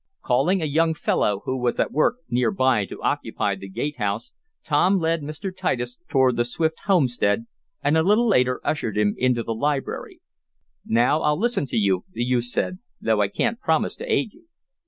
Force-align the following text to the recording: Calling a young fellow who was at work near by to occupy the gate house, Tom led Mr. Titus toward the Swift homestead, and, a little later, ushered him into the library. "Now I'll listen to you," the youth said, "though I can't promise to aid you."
Calling 0.23 0.63
a 0.63 0.65
young 0.65 0.95
fellow 0.95 1.41
who 1.45 1.55
was 1.55 1.79
at 1.79 1.91
work 1.91 2.15
near 2.27 2.49
by 2.49 2.85
to 2.85 2.99
occupy 3.03 3.53
the 3.53 3.69
gate 3.69 3.97
house, 3.97 4.33
Tom 4.63 4.97
led 4.97 5.21
Mr. 5.21 5.55
Titus 5.55 5.99
toward 6.09 6.37
the 6.37 6.43
Swift 6.43 6.79
homestead, 6.85 7.45
and, 7.83 7.95
a 7.95 8.01
little 8.01 8.27
later, 8.27 8.59
ushered 8.63 8.97
him 8.97 9.13
into 9.15 9.43
the 9.43 9.53
library. 9.53 10.19
"Now 10.83 11.21
I'll 11.21 11.37
listen 11.37 11.67
to 11.67 11.77
you," 11.77 12.05
the 12.13 12.23
youth 12.23 12.45
said, 12.45 12.79
"though 12.99 13.21
I 13.21 13.27
can't 13.27 13.59
promise 13.59 13.95
to 13.97 14.11
aid 14.11 14.33
you." 14.33 14.47